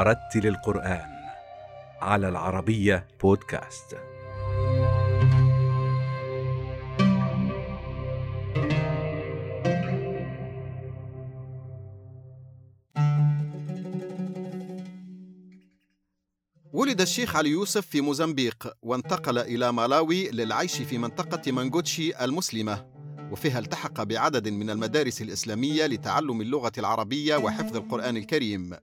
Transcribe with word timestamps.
ورتل 0.00 0.46
القرآن 0.46 1.10
على 2.00 2.28
العربية 2.28 3.08
بودكاست. 3.22 3.96
ولد 16.72 17.00
الشيخ 17.00 17.36
علي 17.36 17.50
يوسف 17.50 17.86
في 17.86 18.00
موزمبيق 18.00 18.72
وانتقل 18.82 19.38
إلى 19.38 19.72
مالاوي 19.72 20.30
للعيش 20.30 20.82
في 20.82 20.98
منطقة 20.98 21.52
مانغوتشي 21.52 22.24
المسلمة 22.24 22.86
وفيها 23.30 23.58
التحق 23.58 24.02
بعدد 24.02 24.48
من 24.48 24.70
المدارس 24.70 25.22
الإسلامية 25.22 25.86
لتعلم 25.86 26.40
اللغة 26.40 26.72
العربية 26.78 27.36
وحفظ 27.36 27.76
القرآن 27.76 28.16
الكريم 28.16 28.76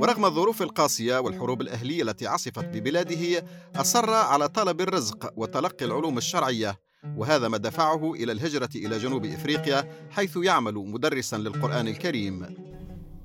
ورغم 0.00 0.24
الظروف 0.24 0.62
القاسية 0.62 1.18
والحروب 1.18 1.60
الأهلية 1.60 2.02
التي 2.02 2.26
عصفت 2.26 2.64
ببلاده 2.64 3.46
أصر 3.76 4.10
على 4.10 4.48
طلب 4.48 4.80
الرزق 4.80 5.32
وتلقي 5.36 5.84
العلوم 5.84 6.18
الشرعية 6.18 6.80
وهذا 7.16 7.48
ما 7.48 7.56
دفعه 7.56 8.14
إلى 8.14 8.32
الهجرة 8.32 8.68
إلى 8.76 8.98
جنوب 8.98 9.24
إفريقيا 9.24 10.08
حيث 10.10 10.36
يعمل 10.36 10.74
مدرسا 10.74 11.36
للقرآن 11.36 11.88
الكريم. 11.88 12.56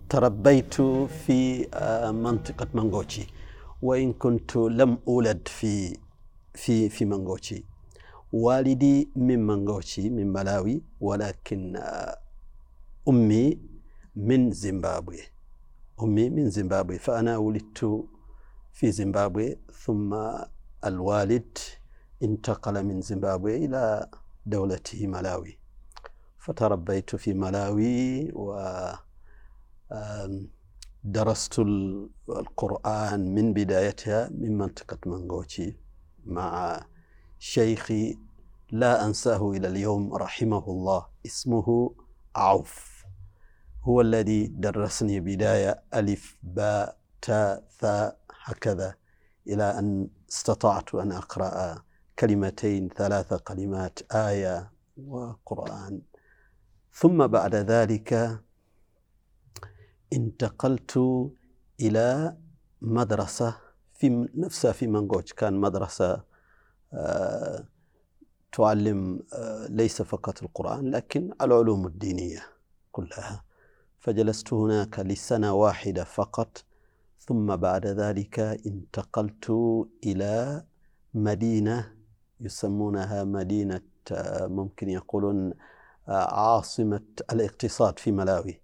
تربيت 0.09 0.73
في 1.25 1.67
آه، 1.73 2.11
منطقة 2.11 2.67
مانغوتشي 2.73 3.27
وإن 3.81 4.13
كنت 4.13 4.55
لم 4.55 4.97
أولد 5.07 5.47
في 5.47 5.97
في 6.53 6.89
في 6.89 7.05
مانغوتشي. 7.05 7.65
والدي 8.33 9.09
من 9.15 9.45
مانغوتشي 9.45 10.09
من 10.09 10.33
ملاوي 10.33 10.81
ولكن 11.01 11.75
آه، 11.75 12.17
أمي 13.07 13.59
من 14.15 14.51
زيمبابوي. 14.51 15.38
أمي 16.03 16.29
من 16.29 16.49
زيمبابوي 16.49 16.99
فأنا 16.99 17.37
ولدت 17.37 18.05
في 18.73 18.91
زيمبابوي 18.91 19.57
ثم 19.73 20.17
الوالد 20.85 21.57
انتقل 22.23 22.83
من 22.83 23.01
زيمبابوي 23.01 23.65
إلى 23.65 24.09
دولته 24.45 25.07
ملاوي. 25.07 25.59
فتربيت 26.37 27.15
في 27.15 27.33
ملاوي 27.33 28.31
و 28.31 28.59
درست 31.03 31.59
القرآن 32.29 33.35
من 33.35 33.53
بدايتها 33.53 34.29
من 34.29 34.57
منطقة 34.57 34.97
منغوتشي 35.05 35.77
مع 36.25 36.79
شيخي 37.39 38.17
لا 38.71 39.05
أنساه 39.05 39.51
إلى 39.51 39.67
اليوم 39.67 40.13
رحمه 40.13 40.70
الله 40.70 41.05
اسمه 41.25 41.95
عوف. 42.35 42.88
هو 43.84 44.02
الذي 44.02 44.48
درسني 44.48 45.20
بداية 45.20 45.84
ألف 45.94 46.38
باء 46.44 46.98
تاء 47.22 47.63
ثاء 47.80 48.20
هكذا 48.44 48.96
إلى 49.48 49.80
أن 49.80 50.08
استطعت 50.30 50.96
أن 50.96 51.12
أقرأ 51.12 51.84
كلمتين 52.20 52.90
ثلاث 52.90 53.34
كلمات 53.34 54.00
آية 54.12 54.72
وقرآن. 54.98 56.02
ثم 56.94 57.27
بعد 57.27 57.55
ذلك 57.55 58.40
انتقلت 60.13 61.00
إلى 61.82 62.38
مدرسة 62.82 63.57
في 63.94 64.30
نفسها 64.35 64.72
في 64.72 64.88
منغوج 64.88 65.31
كان 65.31 65.53
مدرسة 65.53 66.24
آه، 66.94 67.68
تعلم 68.52 69.24
آه، 69.34 69.68
ليس 69.69 70.02
فقط 70.02 70.44
القرآن 70.44 70.91
لكن 70.91 71.31
العلوم 71.41 71.88
الدينية 71.88 72.44
كلها. 72.91 73.48
فجلست 74.00 74.53
هناك 74.53 75.00
لسنة 75.00 75.53
واحدة 75.53 76.03
فقط 76.03 76.63
ثم 77.19 77.55
بعد 77.55 77.87
ذلك 77.87 78.39
انتقلت 78.39 79.49
إلى 80.05 80.63
مدينة 81.13 81.95
يسمونها 82.41 83.23
مدينة 83.23 83.81
ممكن 84.41 84.89
يقولون 84.89 85.53
عاصمة 86.07 87.01
الاقتصاد 87.31 87.99
في 87.99 88.11
ملاوي. 88.11 88.61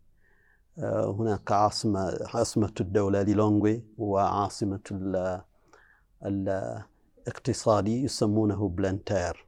هناك 1.19 1.51
عاصمة 1.51 2.19
عاصمة 2.34 2.74
الدولة 2.81 3.22
ليلونغوي 3.22 3.84
وعاصمة 3.97 4.79
الاقتصادي 6.25 8.03
يسمونه 8.03 8.69
بلانتير. 8.69 9.47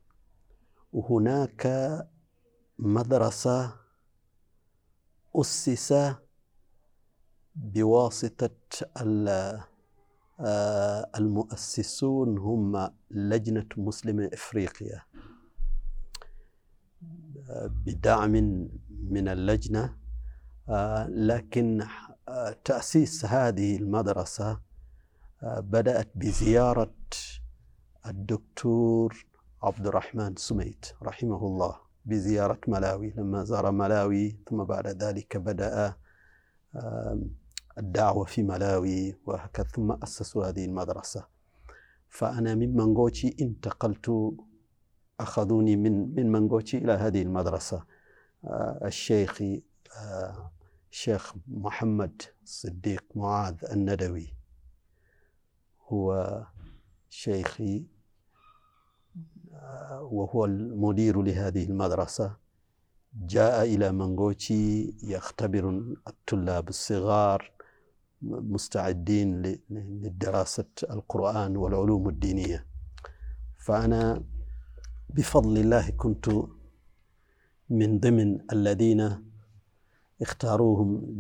وهناك 0.94 1.68
مدرسة 2.80 3.87
أسس 5.38 6.16
بواسطة 7.56 8.50
المؤسسون 11.16 12.38
هم 12.38 12.90
لجنة 13.12 13.68
مسلمة 13.78 14.30
إفريقيا. 14.34 15.02
بدعم 17.86 18.32
من 19.10 19.28
اللجنة 19.28 19.98
آه، 20.70 21.08
لكن 21.08 21.88
آه، 22.30 22.56
تأسيس 22.66 23.26
هذه 23.26 23.76
المدرسة 23.78 24.60
آه، 25.44 25.60
بدأت 25.60 26.08
بزيارة 26.16 26.94
الدكتور 28.06 29.26
عبد 29.64 29.88
الرحمن 29.88 30.36
سميت 30.36 30.86
رحمه 31.04 31.48
الله. 31.48 31.87
بزيارة 32.08 32.60
ملاوي. 32.68 33.10
لما 33.18 33.44
زار 33.44 33.72
ملاوي 33.72 34.38
ثم 34.50 34.64
بعد 34.64 34.88
ذلك 34.88 35.38
بدأ 35.38 35.96
الدعوة 37.78 38.26
في 38.26 38.44
ملاوي 38.44 39.16
وهكذا 39.26 39.68
ثم 39.68 39.92
أسسوا 39.92 40.46
هذه 40.46 40.66
المدرسة. 40.66 41.28
فأنا 42.10 42.56
من 42.56 42.76
منغوتشي 42.76 43.36
انتقلت 43.42 44.36
أخذوني 45.20 45.76
من 45.76 46.16
من 46.16 46.32
منغوتشي 46.32 46.78
إلى 46.78 46.92
هذه 46.92 47.22
المدرسة. 47.22 47.86
الشيخ 48.86 49.42
الشيخ 50.92 51.36
محمد 51.48 52.22
صديق 52.46 53.06
معاذ 53.16 53.56
الندوي. 53.72 54.34
هو 55.88 56.46
شيخي 57.10 57.86
وهو 60.02 60.46
المدير 60.46 61.22
لهذه 61.22 61.64
المدرسة 61.64 62.36
جاء 63.14 63.64
إلى 63.64 63.92
منغوتشي 63.92 64.94
يختبر 65.04 65.70
الطلاب 66.08 66.70
الصغار 66.70 67.52
مستعدين 68.22 69.60
لدراسة 70.04 70.66
القرآن 70.92 71.58
والعلوم 71.58 72.10
الدينية. 72.10 72.66
فأنا 73.58 74.24
بفضل 75.10 75.58
الله 75.58 75.90
كنت 75.90 76.30
من 77.70 78.00
ضمن 78.00 78.52
الذين 78.52 79.24
اختاروهم 80.22 81.20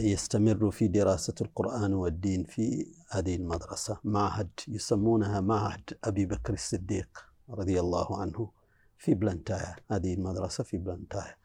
ليستمروا 0.00 0.70
في 0.70 0.88
دراسة 0.88 1.34
القرآن 1.40 1.94
والدين 1.94 2.44
في 2.44 2.86
هذه 3.10 3.36
المدرسة. 3.36 3.98
معهد 4.04 4.48
يسمونها 4.68 5.40
معهد 5.40 5.98
أبي 6.04 6.26
بكر 6.26 6.52
الصديق 6.52 7.24
رضي 7.50 7.80
الله 7.80 8.20
عنه 8.20 8.50
في 8.98 9.14
بلانتايا 9.14 9.76
هذه 9.90 10.14
المدرسة 10.14 10.64
في 10.64 10.76
بلانتايا 10.76 11.36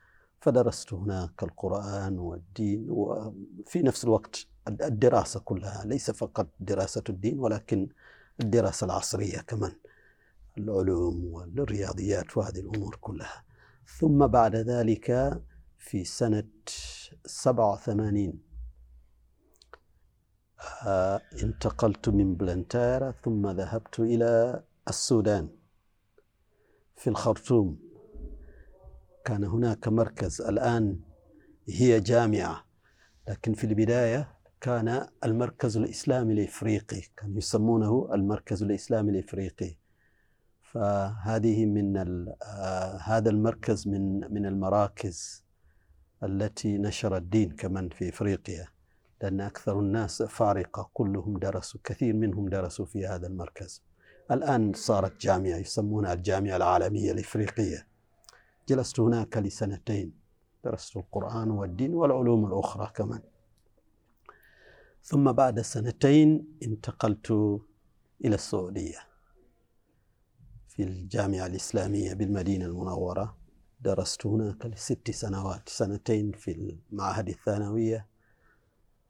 فدرست 0.41 0.94
هناك 0.94 1.44
القرآن 1.44 2.19
والدين 2.19 2.88
وفي 2.90 3.81
نفس 3.81 4.03
الوقت 4.03 4.45
الدراسة 4.67 5.40
كلها 5.40 5.85
ليس 5.85 6.11
فقط 6.11 6.47
دراسة 6.59 7.03
الدين 7.09 7.40
ولكن 7.40 7.90
الدراسة 8.40 8.85
العصرية 8.85 9.38
كمان 9.38 9.72
العلوم 10.57 11.25
والرياضيات 11.25 12.38
وهذه 12.38 12.59
الأمور 12.59 12.97
كلها. 13.02 13.43
ثم 13.99 14.28
بعد 14.28 14.55
ذلك 14.55 15.40
في 15.79 16.03
سنة 16.03 16.43
سبعة 17.25 17.73
وثمانين. 17.73 18.41
آه، 20.85 21.22
انتقلت 21.43 22.09
من 22.09 22.35
بلنتارا 22.35 23.11
ثم 23.11 23.49
ذهبت 23.49 23.99
إلى 23.99 24.63
السودان. 24.87 25.49
في 26.96 27.09
الخرطوم 27.09 27.79
كان 29.25 29.43
هناك 29.43 29.87
مركز 29.87 30.41
الآن 30.41 30.99
هي 31.69 31.99
جامعة 31.99 32.66
لكن 33.28 33.53
في 33.53 33.64
البداية 33.64 34.37
كان 34.61 35.07
المركز 35.23 35.78
الإسلامي 35.78 36.34
الإفريقي 36.34 37.02
كان 37.17 37.37
يسمونه 37.37 38.09
المركز 38.14 38.64
الإسلامي 38.64 39.11
الإفريقي. 39.11 39.75
فهذه 40.61 41.66
من 41.66 41.97
آه، 42.43 42.97
هذا 42.97 43.29
المركز 43.29 43.87
من 43.87 44.34
من 44.34 44.46
المراكز. 44.46 45.46
التي 46.23 46.78
نشر 46.78 47.18
الدين 47.18 47.52
كمان 47.52 47.90
في 47.90 48.09
إفريقيا 48.09 48.68
لأن 49.22 49.41
أكثر 49.41 49.79
الناس 49.79 50.22
افارقه 50.22 50.90
كلهم 50.94 51.38
درسوا 51.38 51.79
كثير 51.84 52.14
منهم 52.14 52.50
درسوا 52.50 52.85
في 52.85 53.08
هذا 53.08 53.28
المركز. 53.28 53.84
الآن 54.32 54.73
صارت 54.73 55.22
جامعة 55.22 55.58
يسمونها 55.58 56.14
الجامعة 56.14 56.56
العالمية 56.56 57.12
الإفريقية. 57.12 57.88
جلست 58.70 59.00
هناك 59.00 59.38
لسنتين. 59.38 60.14
درست 60.64 60.97
القرآن 60.97 61.52
والدين 61.52 61.94
والعلوم 61.94 62.46
الأخرى 62.46 62.91
كمان. 62.96 63.22
ثم 65.03 65.32
بعد 65.32 65.62
سنتين 65.62 66.58
انتقلت 66.64 67.32
إلى 68.26 68.35
السعودية 68.35 69.00
في 70.67 70.84
الجامعة 70.84 71.46
الإسلامية 71.46 72.14
بالمدينة 72.14 72.66
المنورة. 72.66 73.41
درست 73.81 74.25
هناك 74.25 74.66
لست 74.66 75.11
سنوات 75.11 75.69
سنتين 75.69 76.31
في 76.31 76.78
المعهد 76.91 77.29
الثانوية 77.29 78.07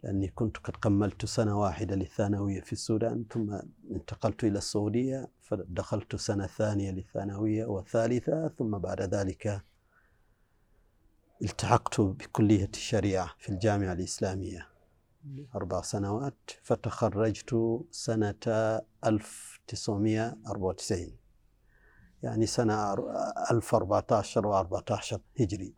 لأني 0.03 0.27
كنت 0.27 0.57
قد 0.57 0.75
كملت 0.75 1.25
سنة 1.25 1.59
واحدة 1.59 1.95
للثانوية 1.95 2.62
في 2.62 2.73
السودان 2.73 3.25
ثم 3.31 3.59
انتقلت 3.91 4.44
إلى 4.44 4.57
السعودية 4.57 5.27
فدخلت 5.41 6.15
سنة 6.15 6.47
ثانية 6.47 6.91
للثانوية 6.91 7.65
والثالثة 7.65 8.47
ثم 8.47 8.77
بعد 8.77 9.01
ذلك 9.01 9.62
التحقت 11.41 12.01
بكلية 12.01 12.69
الشريعة 12.73 13.31
في 13.38 13.50
الجامعة 13.50 13.94
الإسلامية. 13.94 14.68
أربع 15.56 15.81
سنوات 15.81 16.51
فتخرجت 16.63 17.79
سنة 17.91 18.35
1994 19.06 21.20
يعني 22.23 22.45
سنة 22.45 22.94
1014 23.51 24.63
و14 24.63 25.19
هجري. 25.39 25.73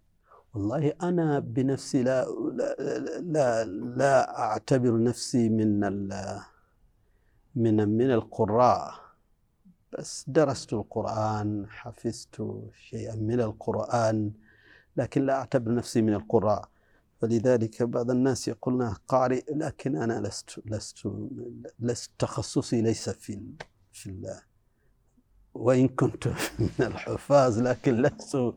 والله 0.53 0.93
أنا 1.03 1.39
بنفسي 1.39 2.03
لا 2.03 2.25
لا 3.21 3.63
لا, 3.65 4.39
أعتبر 4.39 5.03
نفسي 5.03 5.49
من 5.49 5.79
من 7.55 7.89
من 7.89 8.11
القراء 8.11 8.93
بس 9.91 10.25
درست 10.27 10.73
القرآن 10.73 11.65
حفظت 11.69 12.61
شيئا 12.89 13.15
من 13.15 13.41
القرآن 13.41 14.31
لكن 14.97 15.25
لا 15.25 15.33
أعتبر 15.33 15.75
نفسي 15.75 16.01
من 16.01 16.13
القراء. 16.13 16.69
فلذلك 17.21 17.83
بعض 17.83 18.11
الناس 18.11 18.47
يقولون 18.47 18.93
قارئ 19.07 19.43
لكن 19.55 19.95
أنا 19.95 20.27
لست 20.27 20.59
لست 20.65 21.07
لست 21.79 22.11
تخصصي 22.19 22.81
ليس 22.81 23.09
في 23.09 23.53
في 23.91 24.09
الله 24.09 24.52
وإن 25.53 25.87
كنت 25.87 26.27
من 26.59 26.69
الحفاظ 26.79 27.59
لكن 27.59 28.01
لست 28.01 28.53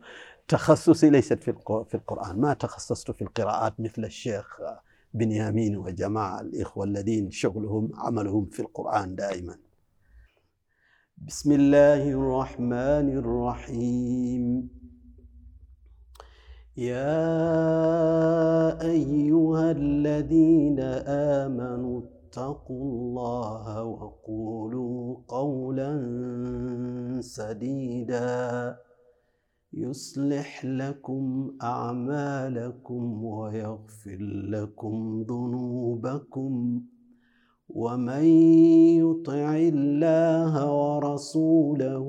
تخصصي 0.49 1.11
ليست 1.11 1.43
في 1.43 1.53
في 1.89 1.95
القرآن. 1.95 2.41
ما 2.41 2.55
تخصصت 2.55 3.11
في 3.11 3.23
القراءات 3.23 3.81
مثل 3.81 4.05
الشيخ 4.05 4.61
بنيامين 5.15 5.77
وجماعة 5.77 6.41
الإخوة 6.41 6.85
الذين 6.85 7.31
شغلهم 7.31 7.91
عملهم 7.95 8.47
في 8.47 8.61
القرآن 8.61 9.15
دائما. 9.15 9.59
بسم 11.19 11.53
الله 11.53 12.11
الرحمن 12.11 13.19
الرحيم. 13.19 14.69
يا 16.77 17.23
أيها 18.83 19.71
الذين 19.71 20.81
آمنوا 21.41 22.01
اتقوا 22.37 22.93
الله 22.93 23.85
وقولوا 23.85 25.17
قولا 25.29 25.93
سديدا. 27.21 28.77
يصلح 29.73 30.65
لكم 30.65 31.53
أعمالكم 31.63 33.25
ويغفر 33.25 34.19
لكم 34.51 35.23
ذنوبكم. 35.23 36.83
ومن 37.69 38.25
يطع 39.01 39.57
الله 39.57 40.73
ورسوله 40.73 42.07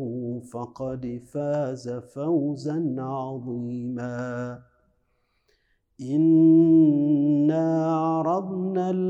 فقد 0.53 1.21
فاز 1.25 1.89
فوزا 1.89 2.95
عظيما. 2.97 4.59
أنا 6.01 6.47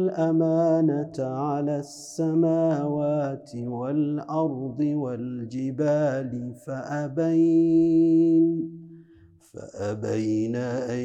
الأمانة 0.08 1.14
على 1.20 1.80
السماوات 1.80 3.52
والأرض 3.56 4.80
والجبال 4.80 6.54
فأبين 6.66 7.98
فأبين 9.54 10.56
أن 10.56 11.00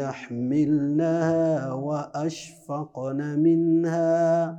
يحملنها 0.00 1.72
وأشفقن 1.72 3.38
منها 3.38 4.58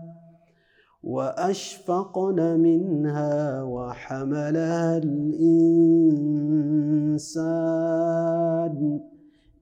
وأشفقن 1.04 2.60
منها 2.60 3.64
وحملها 3.64 4.98
الإنسان. 4.98 5.98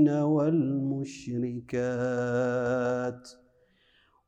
والمشركات 0.08 1.54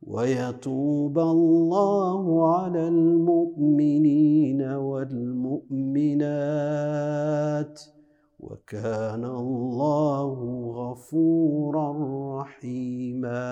ويتوب 0.03 1.19
الله 1.19 2.55
على 2.57 2.89
المؤمنين 2.89 4.63
والمؤمنات 4.63 5.57
وكان 8.39 9.25
الله 9.25 10.35
غفورا 10.75 11.93
رحيما. 12.41 13.47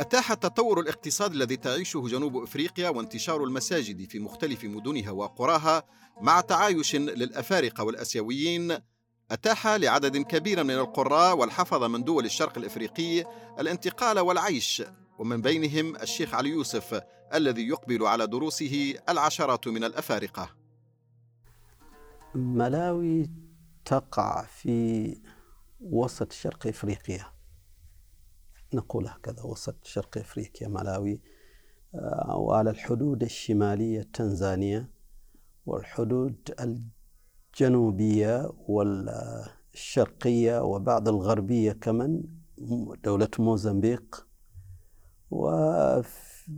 أتاح 0.00 0.30
التطور 0.30 0.80
الاقتصادي 0.80 1.34
الذي 1.34 1.56
تعيشه 1.56 2.00
جنوب 2.08 2.36
إفريقيا 2.36 2.88
وانتشار 2.88 3.44
المساجد 3.44 4.08
في 4.08 4.18
مختلف 4.18 4.64
مدنها 4.64 5.10
وقراها 5.10 5.82
مع 6.20 6.40
تعايش 6.40 6.96
للأفارقة 6.96 7.84
والأسيويين 7.84 8.76
أتاح 9.30 9.66
لعدد 9.66 10.16
كبير 10.16 10.64
من 10.64 10.74
القراء 10.74 11.36
والحفظه 11.36 11.88
من 11.88 12.04
دول 12.04 12.24
الشرق 12.24 12.58
الإفريقي 12.58 13.24
الانتقال 13.58 14.18
والعيش 14.18 14.82
ومن 15.20 15.40
بينهم 15.40 15.96
الشيخ 15.96 16.34
علي 16.34 16.48
يوسف 16.48 17.02
الذي 17.34 17.68
يقبل 17.68 18.06
على 18.06 18.26
دروسه 18.26 18.94
العشرات 19.08 19.68
من 19.68 19.84
الأفارقة. 19.84 20.50
ملاوي 22.34 23.30
تقع 23.84 24.42
في 24.42 25.16
وسط 25.80 26.32
شرق 26.32 26.66
إفريقيا. 26.66 27.26
نقول 28.74 29.06
هكذا 29.06 29.42
وسط 29.42 29.84
شرق 29.84 30.18
إفريقيا 30.18 30.68
ملاوي. 30.68 31.20
آه، 31.94 32.36
وعلى 32.36 32.70
الحدود 32.70 33.22
الشمالية 33.22 34.02
تنزانيا 34.12 34.90
والحدود 35.66 36.54
الجنوبية 37.54 38.52
والشرقية 38.68 40.62
وبعض 40.62 41.08
الغربية 41.08 41.72
كمان 41.72 42.22
دولة 43.04 43.30
موزمبيق. 43.38 44.29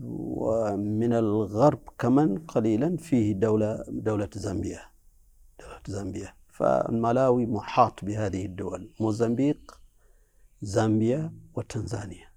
ومن 0.01 1.13
الغرب 1.13 1.81
كمان 1.99 2.39
قليلا 2.39 2.97
فيه 2.97 3.33
دولة 3.33 3.85
دولة 3.89 4.31
زامبيا 4.35 4.81
دولة 5.61 5.81
زامبيا. 5.87 6.35
فالملاوي 6.53 7.47
محاط 7.47 8.05
بهذه 8.05 8.47
الدول 8.47 8.91
موزمبيق 9.01 9.81
زامبيا 10.63 11.33
وتنزانيا. 11.55 12.33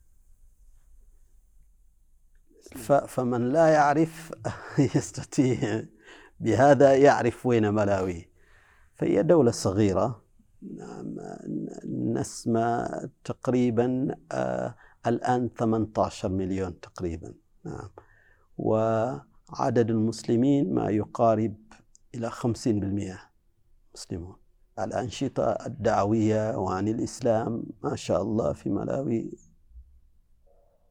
فمن 3.08 3.50
لا 3.50 3.68
يعرف 3.68 4.32
يستطيع 4.96 5.86
بهذا 6.40 6.96
يعرف 6.96 7.46
وين 7.46 7.74
ملاوي. 7.74 8.30
فهي 8.96 9.24
دولة 9.24 9.52
صغيرة. 9.52 10.22
نعم، 10.78 11.16
نسمى 11.86 12.88
تقريبا 13.24 14.16
آه 14.32 14.76
الآن 15.08 15.50
18 15.50 16.30
مليون 16.30 16.80
تقريبا. 16.80 17.34
نعم. 17.66 17.90
وعدد 18.58 19.90
المسلمين 19.90 20.74
ما 20.74 20.90
يقارب 20.90 21.56
إلى 22.16 22.32
50% 22.32 23.20
مسلمون. 23.96 24.36
الأنشطة 24.80 25.44
الدعوية 25.44 26.58
وعن 26.58 26.88
الإسلام 26.88 27.64
ما 27.84 27.96
شاء 27.96 28.22
الله 28.22 28.54
في 28.54 28.70
ملاوي 28.70 29.32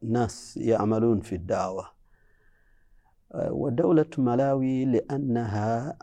ناس 0.03 0.57
يعملون 0.57 1.21
في 1.21 1.35
الدعوة. 1.35 1.95
ودولة 3.35 4.11
ملاوي 4.19 4.85
لأنها 4.85 5.99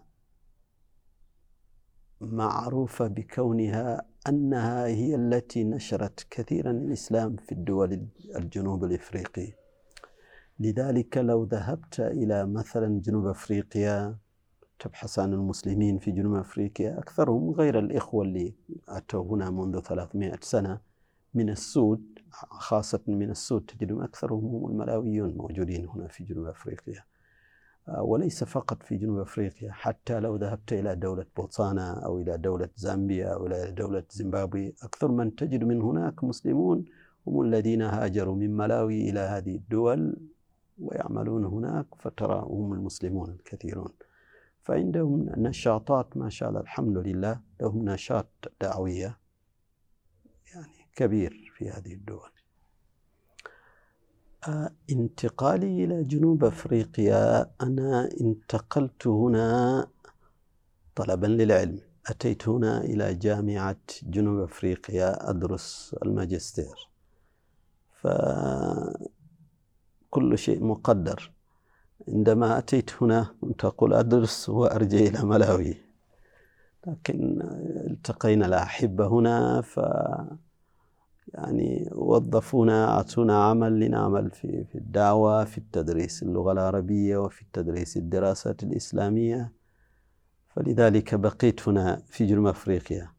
معروفة 2.21 3.07
بكونها 3.07 4.10
أنها 4.29 4.85
هي 4.85 5.15
التي 5.15 5.63
نشرت 5.63 6.27
كثيرا 6.29 6.71
الإسلام 6.71 7.35
في 7.35 7.51
الدول 7.51 8.07
الجنوب 8.35 8.83
الإفريقي. 8.83 9.53
لذلك 10.59 11.17
لو 11.17 11.43
ذهبت 11.43 11.99
إلى 11.99 12.45
مثلا 12.45 13.01
جنوب 13.01 13.27
أفريقيا 13.27 14.17
تبحث 14.79 15.19
عن 15.19 15.33
المسلمين 15.33 15.97
في 15.97 16.11
جنوب 16.11 16.35
أفريقيا 16.35 16.99
أكثرهم 16.99 17.51
غير 17.51 17.79
الإخوة 17.79 18.25
اللي 18.25 18.53
أتوا 18.89 19.23
هنا 19.23 19.49
منذ 19.49 19.79
300 19.79 20.39
سنة 20.41 20.79
من 21.33 21.49
السود 21.49 22.19
خاصة 22.49 23.01
من 23.07 23.29
السود 23.31 23.65
تجدهم 23.65 24.01
أكثرهم 24.01 24.45
هم 24.45 24.71
الملاويون 24.71 25.37
موجودين 25.37 25.87
هنا 25.87 26.07
في 26.07 26.23
جنوب 26.23 26.45
أفريقيا. 26.45 27.03
وليس 27.87 28.43
فقط 28.43 28.83
في 28.83 28.97
جنوب 28.97 29.19
أفريقيا 29.19 29.71
حتى 29.71 30.19
لو 30.19 30.35
ذهبت 30.35 30.73
إلى 30.73 30.95
دولة 30.95 31.25
بوتسانا 31.37 32.05
أو 32.05 32.19
إلى 32.19 32.37
دولة 32.37 32.69
زامبيا 32.75 33.33
أو 33.33 33.45
إلى 33.45 33.71
دولة 33.71 34.03
زيمبابوي 34.09 34.75
أكثر 34.83 35.11
من 35.11 35.35
تجد 35.35 35.63
من 35.63 35.81
هناك 35.81 36.23
مسلمون 36.23 36.85
هم 37.27 37.41
الذين 37.41 37.81
هاجروا 37.81 38.35
من 38.35 38.57
ملاوي 38.57 39.09
إلى 39.09 39.19
هذه 39.19 39.55
الدول 39.55 40.17
ويعملون 40.79 41.45
هناك 41.45 41.85
فترى 41.99 42.43
هم 42.45 42.73
المسلمون 42.73 43.29
الكثيرون. 43.29 43.93
فعندهم 44.63 45.29
نشاطات 45.37 46.17
ما 46.17 46.29
شاء 46.29 46.49
الله 46.49 46.61
الحمد 46.61 46.97
لله 46.97 47.39
لهم 47.61 47.89
نشاط 47.89 48.51
دعوية 48.61 49.17
يعني 50.53 50.87
كبير 50.95 51.51
في 51.57 51.69
هذه 51.69 51.93
الدول. 51.93 52.29
آه، 52.29 52.40
انتقالي 54.91 55.85
إلى 55.85 56.03
جنوب 56.03 56.43
أفريقيا 56.43 57.51
أنا 57.61 58.09
انتقلت 58.21 59.07
هنا 59.07 59.87
طلبا 60.95 61.27
للعلم. 61.27 61.79
أتيت 62.07 62.47
هنا 62.49 62.81
إلى 62.81 63.13
جامعة 63.13 63.77
جنوب 64.03 64.39
أفريقيا 64.39 65.29
أدرس 65.29 65.95
الماجستير. 66.03 66.89
فكل 68.01 69.07
شيء 70.37 70.63
مقدر. 70.63 71.31
عندما 72.07 72.57
أتيت 72.57 73.03
هنا 73.03 73.35
كنت 73.41 73.65
أقول 73.65 73.93
أدرس 73.93 74.49
وأرجع 74.49 74.97
إلى 74.97 75.23
ملاوي. 75.25 75.77
لكن 76.87 77.41
التقينا 77.91 78.45
الأحبة 78.45 79.07
هنا 79.07 79.61
ف 79.61 79.79
يعني 81.33 81.89
وظفونا 81.91 82.89
أعطونا 82.89 83.43
عمل 83.43 83.79
لنعمل 83.79 84.31
في 84.31 84.63
في 84.63 84.77
الدعوة 84.77 85.45
في 85.45 85.57
التدريس 85.57 86.23
اللغة 86.23 86.51
العربية 86.51 87.17
وفي 87.17 87.41
التدريس 87.41 87.97
الدراسات 87.97 88.63
الإسلامية. 88.63 89.53
فلذلك 90.47 91.15
بقيت 91.15 91.67
هنا 91.67 92.03
في 92.07 92.25
جنوب 92.25 92.47
أفريقيا. 92.47 93.11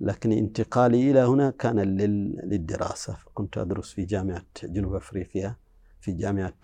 لكن 0.00 0.32
انتقالي 0.32 1.10
إلى 1.10 1.20
هنا 1.20 1.50
كان 1.50 1.80
للدراسة. 1.80 3.14
فكنت 3.14 3.58
أدرس 3.58 3.92
في 3.92 4.04
جامعة 4.04 4.44
جنوب 4.64 4.94
أفريقيا 4.94 5.56
في 6.00 6.12
جامعة 6.12 6.54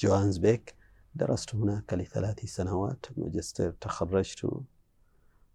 جوهانسبيك 0.00 0.74
درست 1.14 1.54
هناك 1.54 1.94
لثلاث 1.94 2.44
سنوات 2.44 3.06
ماجستير 3.16 3.70
تخرجت 3.70 4.50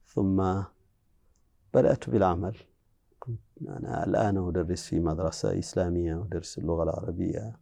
ثم 0.08 0.62
بدأت 1.74 2.10
بالعمل. 2.10 2.58
أنا 3.62 4.06
الآن 4.06 4.38
أدرس 4.38 4.88
في 4.88 5.00
مدرسة 5.00 5.60
إسلامية 5.60 6.22
أدرس 6.22 6.58
اللغة 6.58 6.84
العربية 6.84 7.60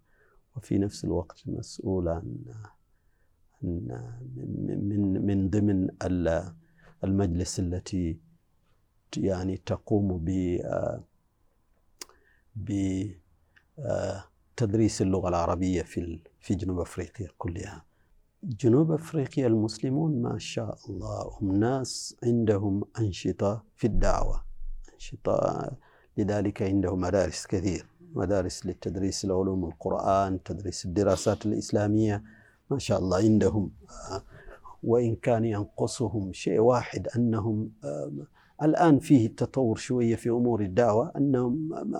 وفي 0.56 0.78
نفس 0.78 1.06
الوقت 1.06 1.42
مسؤول 1.46 2.08
عن 2.08 2.38
من 3.62 5.26
من 5.26 5.50
ضمن 5.50 5.90
المجلس 7.04 7.60
التي 7.60 8.20
يعني 9.18 9.58
تقوم 9.58 10.26
ب 10.26 10.58
بتدريس 12.56 13.22
اللغة 15.02 15.30
العربية 15.30 15.82
في 15.82 16.20
في 16.40 16.56
جنوب 16.56 16.80
أفريقيا 16.80 17.28
كلها. 17.38 17.86
جنوب 18.44 18.92
أفريقيا 18.92 19.48
المسلمون 19.48 20.22
ما 20.22 20.40
شاء 20.40 20.78
الله 20.90 21.38
هم 21.42 21.56
ناس 21.56 22.16
عندهم 22.24 22.84
أنشطة 23.00 23.64
في 23.76 23.88
الدعوة. 23.88 24.51
لذلك 26.18 26.62
عندهم 26.62 27.02
مدارس 27.02 27.48
كثير. 27.48 27.86
مدارس 28.14 28.66
للتدريس 28.66 29.26
العلوم 29.26 29.66
القرآن 29.66 30.44
تدريس 30.44 30.86
الدراسات 30.86 31.46
الإسلامية. 31.46 32.24
ما 32.70 32.80
شاء 32.80 33.00
الله 33.00 33.18
عندهم. 33.18 33.72
وإن 34.84 35.16
كان 35.16 35.46
ينقصهم 35.46 36.34
شيء 36.34 36.60
واحد 36.60 37.08
أنهم 37.08 37.72
الآن 38.64 39.00
فيه 39.00 39.28
تطور 39.36 39.76
شوية 39.76 40.16
في 40.16 40.30
أمور 40.30 40.62
الدعوة 40.62 41.12
أنه 41.16 41.50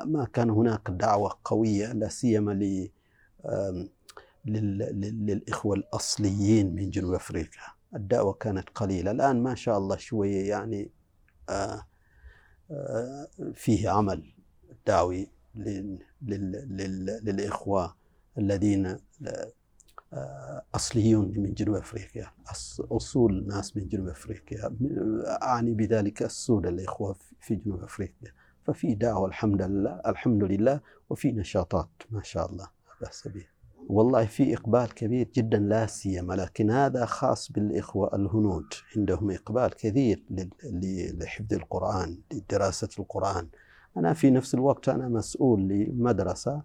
ما 0.06 0.28
كان 0.34 0.50
هناك 0.50 0.90
دعوة 0.90 1.38
قوية 1.46 1.94
لا 1.94 2.08
سيما 2.08 2.52
للإخوة 4.46 5.76
الأصليين 5.76 6.76
من 6.76 6.90
جنوب 6.90 7.14
أفريقيا. 7.14 7.62
الدعوة 7.96 8.34
كانت 8.34 8.70
قليلة. 8.76 9.12
الآن 9.12 9.44
ما 9.44 9.56
شاء 9.56 9.78
الله 9.78 9.98
شوية 9.98 10.50
يعني 10.50 10.92
آه، 11.50 11.52
آه، 11.52 11.86
فيه 13.54 13.90
عمل 13.90 14.34
دعوي 14.88 15.30
للإخوة 17.24 17.96
الذين 18.38 18.98
آه، 20.14 20.62
أصليون 20.76 21.34
من 21.40 21.54
جنوب 21.54 21.76
أفريقيا. 21.76 22.32
أصول 22.92 23.48
ناس 23.48 23.78
من 23.78 23.88
جنوب 23.88 24.08
أفريقيا. 24.08 24.76
أعني 25.42 25.74
بذلك 25.74 26.24
السود 26.24 26.66
الإخوة 26.66 27.16
في 27.40 27.56
جنوب 27.56 27.84
أفريقيا. 27.84 28.34
ففي 28.68 28.96
دعوة 28.96 29.28
الحمد 29.28 29.62
لله 29.62 30.02
الحمد 30.06 30.44
لله 30.44 30.82
وفي 31.10 31.32
نشاطات 31.32 31.90
ما 32.10 32.24
شاء 32.24 32.52
الله 32.52 32.68
بأس 33.02 33.28
به 33.28 33.46
والله 33.92 34.26
في 34.26 34.54
إقبال 34.54 34.94
كبير 34.94 35.30
جدا 35.36 35.58
لا 35.58 35.86
سيما 35.86 36.34
لكن 36.34 36.72
هذا 36.72 37.06
خاص 37.06 37.52
بالإخوة 37.52 38.16
الهنود. 38.16 38.66
عندهم 38.98 39.32
إقبال 39.32 39.70
كثير 39.70 40.24
لحفظ 41.20 41.54
القرآن 41.54 42.18
لدراسة 42.34 42.90
القرآن. 43.00 43.48
أنا 43.98 44.14
في 44.14 44.32
نفس 44.32 44.56
الوقت 44.56 44.90
أنا 44.90 45.08
مسؤول 45.10 45.62
لمدرسة 45.62 46.62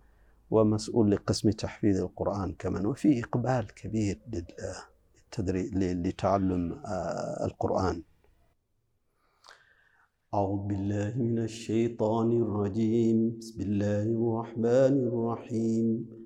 ومسؤول 0.50 1.11
لقسم 1.11 1.50
تحفيظ 1.50 2.00
القرآن 2.00 2.52
كمان 2.59 2.87
وفي 2.87 3.21
إقبال 3.25 3.66
كبير 3.75 4.21
لتعلم 5.75 6.73
آه، 6.73 7.45
القرآن. 7.47 8.02
أعوذ 10.35 10.66
بالله 10.66 11.14
من 11.16 11.38
الشيطان 11.38 12.42
الرجيم. 12.42 13.38
بسم 13.38 13.61
الله 13.61 14.02
الرحمن 14.02 15.06
الرحيم. 15.09 16.25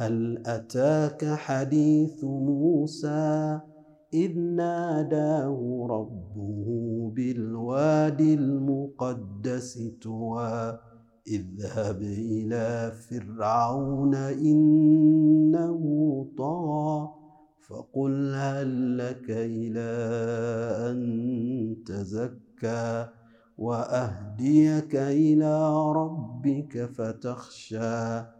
هل 0.00 0.42
أتاك 0.46 1.24
حديث 1.24 2.24
موسى 2.24 3.60
إذ 4.14 4.38
ناداه 4.38 5.86
ربه 5.90 6.66
بالوادي 7.16 8.34
المقدس 8.34 9.92
طوى 10.02 10.78
اذهب 11.26 12.02
إلى 12.02 12.92
فرعون 12.92 14.14
إنه 14.14 15.80
طغى 16.38 17.10
فقل 17.68 18.34
هل 18.34 18.98
لك 18.98 19.30
إلى 19.30 19.90
أن 20.90 21.76
تزكى 21.86 23.08
وأهديك 23.58 24.96
إلى 24.96 25.82
ربك 25.92 26.84
فتخشى 26.84 28.39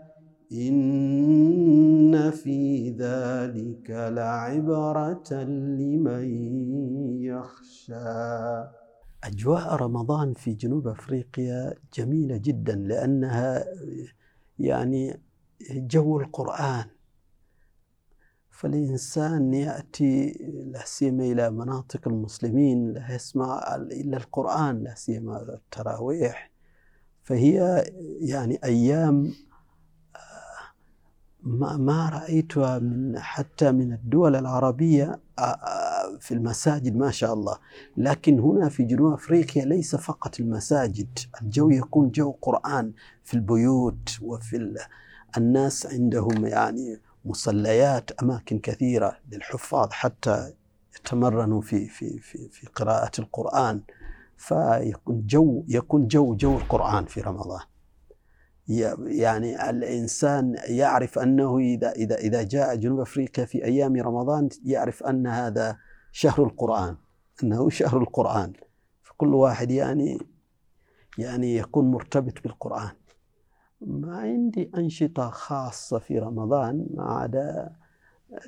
إن 0.51 2.31
في 2.31 2.89
ذلك 2.89 3.89
لعبرة 3.89 5.43
لمن 5.43 6.25
يخشى. 7.23 7.93
أجواء 9.23 9.75
رمضان 9.75 10.33
في 10.33 10.53
جنوب 10.53 10.87
أفريقيا 10.87 11.73
جميلة 11.93 12.37
جدا 12.37 12.75
لأنها 12.75 13.65
يعني 14.59 15.21
جو 15.71 16.19
القرآن. 16.19 16.85
فالإنسان 18.49 19.53
يأتي 19.53 20.31
لا 20.71 20.81
سيما 20.85 21.23
إلى 21.23 21.51
مناطق 21.51 22.07
المسلمين 22.07 22.93
لا 22.93 23.15
يسمع 23.15 23.75
إلا 23.75 24.17
القرآن 24.17 24.83
لا 24.83 24.95
سيما 24.95 25.41
التراويح. 25.41 26.51
فهي 27.23 27.83
يعني 28.19 28.59
أيام 28.63 29.33
ما, 31.43 31.77
ما 31.77 32.09
رأيتها 32.09 32.79
من 32.79 33.19
حتى 33.19 33.71
من 33.71 33.93
الدول 33.93 34.35
العربية 34.35 35.19
في 36.19 36.31
المساجد 36.31 36.95
ما 36.95 37.11
شاء 37.11 37.33
الله. 37.33 37.57
لكن 37.97 38.39
هنا 38.39 38.69
في 38.69 38.83
جنوب 38.83 39.13
أفريقيا 39.13 39.65
ليس 39.65 39.95
فقط 39.95 40.39
المساجد 40.39 41.19
الجو 41.41 41.69
يكون 41.69 42.11
جو 42.11 42.31
قرآن 42.31 42.91
في 43.23 43.33
البيوت 43.33 44.17
وفي 44.21 44.75
الناس 45.37 45.85
عندهم 45.85 46.45
يعني 46.45 46.99
مصليات 47.25 48.11
أماكن 48.11 48.59
كثيرة 48.59 49.17
للحفاظ 49.31 49.87
حتى 49.91 50.53
يتمرنوا 50.99 51.61
في 51.61 51.87
في 51.87 52.19
في 52.19 52.49
في 52.49 52.67
قراءة 52.67 53.11
القرآن. 53.19 53.81
فيكون 54.37 55.25
جو 55.27 55.63
يكون 55.67 56.07
جو 56.07 56.35
جو 56.35 56.57
القرآن 56.57 57.05
في 57.05 57.21
رمضان. 57.21 57.61
يعني 58.67 59.69
الإنسان 59.69 60.55
يعرف 60.67 61.19
أنه 61.19 61.57
إذا 61.57 61.91
إذا 61.91 62.15
إذا 62.15 62.43
جاء 62.43 62.75
جنوب 62.75 62.99
أفريقيا 62.99 63.45
في 63.45 63.65
أيام 63.65 63.95
رمضان 63.95 64.49
يعرف 64.65 65.03
أن 65.03 65.27
هذا 65.27 65.77
شهر 66.11 66.43
القرآن 66.43 66.95
أنه 67.43 67.69
شهر 67.69 68.01
القرآن. 68.01 68.53
فكل 69.01 69.33
واحد 69.33 69.71
يعني 69.71 70.19
يعني 71.17 71.55
يكون 71.55 71.91
مرتبط 71.91 72.43
بالقرآن. 72.43 72.91
ما 73.81 74.17
عندي 74.17 74.71
أنشطة 74.77 75.29
خاصة 75.29 75.99
في 75.99 76.19
رمضان 76.19 76.87
ما 76.93 77.03
عدا 77.03 77.75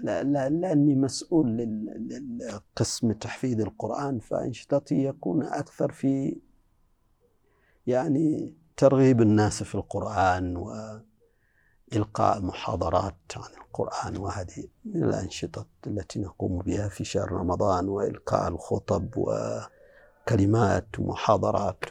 لا 0.04 0.24
لا 0.24 0.50
لأني 0.50 0.96
مسؤول 0.96 1.48
للقسم 1.48 3.12
تحفيظ 3.12 3.62
القرآن 3.62 4.20
فأنشطتي 4.20 5.06
يكون 5.06 5.44
أكثر 5.44 5.92
في 5.92 6.40
يعني 7.88 8.54
ترغيب 8.78 9.22
الناس 9.22 9.64
في 9.64 9.76
القرآن 9.76 10.58
وإلقاء 10.58 12.42
محاضرات 12.42 13.16
عن 13.36 13.54
القرآن 13.58 14.18
وهذه 14.18 14.64
من 14.86 15.04
الأنشطة 15.04 15.66
التي 15.88 16.20
نقوم 16.20 16.60
بها 16.60 16.90
في 16.90 17.04
شهر 17.04 17.32
رمضان 17.32 17.90
وإلقاء 17.90 18.48
الخطب 18.48 19.10
وكلمات 19.18 20.88
ومحاضرات 21.00 21.84